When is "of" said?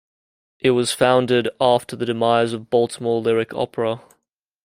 2.53-2.71